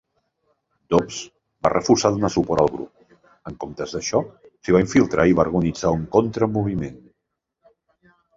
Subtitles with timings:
[0.93, 1.17] Dobbs
[1.67, 3.03] va refusar donar suport al grup;
[3.51, 4.23] en comptes d'això,
[4.63, 6.99] s'hi va infiltrar i va organitzar un contramoviment.